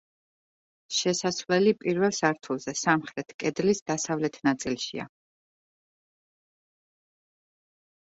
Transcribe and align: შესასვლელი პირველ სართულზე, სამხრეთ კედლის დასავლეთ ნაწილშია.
შესასვლელი 0.99 1.73
პირველ 1.81 2.15
სართულზე, 2.19 2.73
სამხრეთ 2.79 3.35
კედლის 3.43 3.81
დასავლეთ 3.91 4.39
ნაწილშია. 4.47 5.05